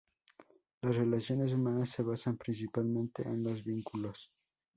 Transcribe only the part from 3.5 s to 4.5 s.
vínculos.